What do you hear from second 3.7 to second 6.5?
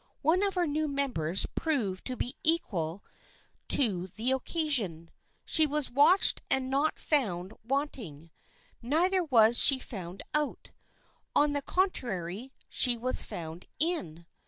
THE FRIENDSHIP OF ANNE 97 the occasion. She was watched